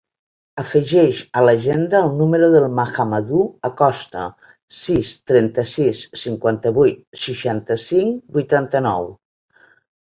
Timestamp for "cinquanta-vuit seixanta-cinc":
6.25-8.21